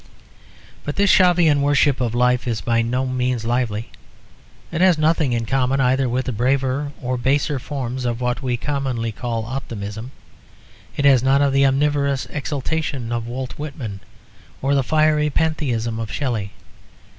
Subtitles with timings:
[0.83, 3.91] But this Shavian worship of life is by no means lively.
[4.71, 8.41] It has nothing in common either with the braver or the baser forms of what
[8.41, 10.09] we commonly call optimism.
[10.97, 13.99] It has none of the omnivorous exultation of Walt Whitman
[14.59, 16.51] or the fiery pantheism of Shelley.